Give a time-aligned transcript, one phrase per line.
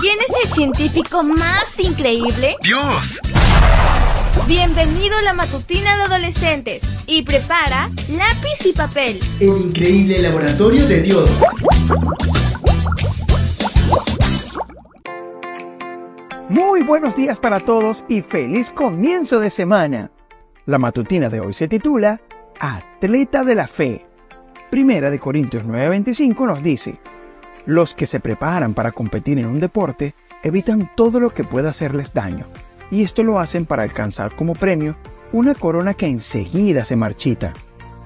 [0.00, 2.56] ¿Quién es el científico más increíble?
[2.62, 3.20] ¡Dios!
[4.48, 9.20] Bienvenido a la matutina de adolescentes y prepara lápiz y papel.
[9.40, 11.42] El increíble laboratorio de Dios.
[16.48, 20.10] Muy buenos días para todos y feliz comienzo de semana.
[20.64, 22.22] La matutina de hoy se titula
[22.58, 24.06] Atleta de la Fe.
[24.70, 26.98] Primera de Corintios 9:25 nos dice,
[27.66, 32.14] los que se preparan para competir en un deporte evitan todo lo que pueda hacerles
[32.14, 32.46] daño,
[32.90, 34.96] y esto lo hacen para alcanzar como premio
[35.32, 37.52] una corona que enseguida se marchita.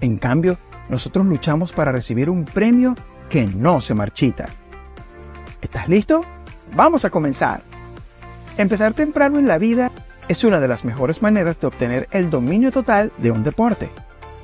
[0.00, 2.94] En cambio, nosotros luchamos para recibir un premio
[3.28, 4.48] que no se marchita.
[5.60, 6.24] ¿Estás listo?
[6.74, 7.62] Vamos a comenzar.
[8.56, 9.90] Empezar temprano en la vida
[10.28, 13.90] es una de las mejores maneras de obtener el dominio total de un deporte.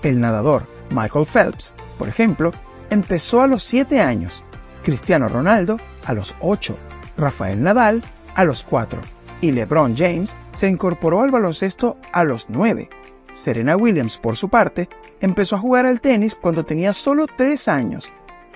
[0.02, 2.52] El nadador Michael Phelps, por ejemplo,
[2.91, 4.43] empezó a los 7 años
[4.88, 6.74] Cristiano Ronaldo a los 8,
[7.19, 8.02] Rafael Nadal
[8.34, 8.98] a los 4
[9.42, 12.88] y LeBron James se incorporó al baloncesto a los 9.
[13.35, 14.88] Serena Williams, por su parte,
[15.21, 18.10] empezó a jugar al tenis cuando tenía solo 3 años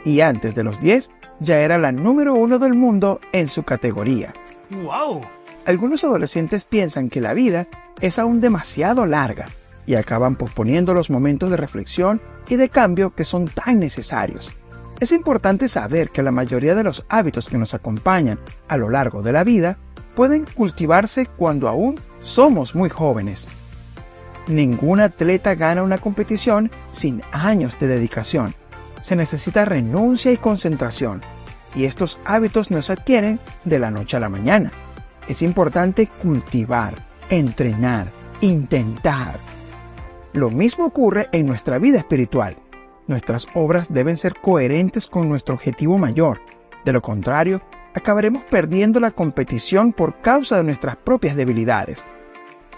[0.07, 4.33] y antes de los 10 ya era la número uno del mundo en su categoría.
[4.70, 5.20] ¡Wow!
[5.67, 7.67] Algunos adolescentes piensan que la vida
[8.01, 9.48] es aún demasiado larga
[9.85, 14.51] y acaban posponiendo los momentos de reflexión y de cambio que son tan necesarios.
[15.03, 19.20] Es importante saber que la mayoría de los hábitos que nos acompañan a lo largo
[19.20, 19.77] de la vida
[20.14, 23.48] pueden cultivarse cuando aún somos muy jóvenes.
[24.47, 28.55] Ningún atleta gana una competición sin años de dedicación.
[29.00, 31.20] Se necesita renuncia y concentración,
[31.75, 34.70] y estos hábitos no se adquieren de la noche a la mañana.
[35.27, 36.95] Es importante cultivar,
[37.28, 38.06] entrenar,
[38.41, 39.34] intentar.
[40.33, 42.55] Lo mismo ocurre en nuestra vida espiritual.
[43.06, 46.41] Nuestras obras deben ser coherentes con nuestro objetivo mayor.
[46.84, 47.62] De lo contrario,
[47.95, 52.05] acabaremos perdiendo la competición por causa de nuestras propias debilidades.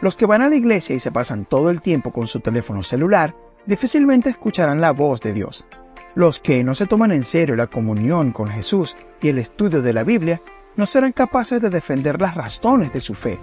[0.01, 2.83] Los que van a la iglesia y se pasan todo el tiempo con su teléfono
[2.83, 3.35] celular
[3.67, 5.67] difícilmente escucharán la voz de Dios.
[6.15, 9.93] Los que no se toman en serio la comunión con Jesús y el estudio de
[9.93, 10.41] la Biblia
[10.77, 13.39] no serán capaces de defender las razones de su fe.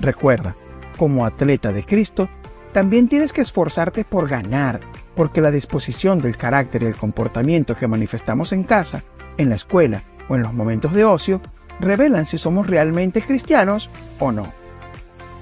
[0.00, 0.56] Recuerda,
[0.96, 2.28] como atleta de Cristo,
[2.72, 4.80] también tienes que esforzarte por ganar,
[5.14, 9.02] porque la disposición del carácter y el comportamiento que manifestamos en casa,
[9.36, 11.40] en la escuela o en los momentos de ocio
[11.80, 14.52] revelan si somos realmente cristianos o no.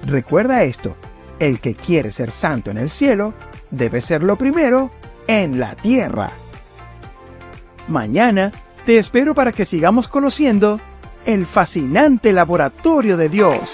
[0.05, 0.95] Recuerda esto,
[1.39, 3.33] el que quiere ser santo en el cielo
[3.69, 4.91] debe ser lo primero
[5.27, 6.31] en la tierra.
[7.87, 8.51] Mañana
[8.85, 10.79] te espero para que sigamos conociendo
[11.25, 13.73] el fascinante laboratorio de Dios.